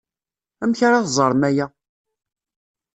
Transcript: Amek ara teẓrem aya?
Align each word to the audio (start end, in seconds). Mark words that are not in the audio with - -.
Amek 0.63 0.79
ara 0.87 1.05
teẓrem 1.05 1.41
aya? 1.49 1.65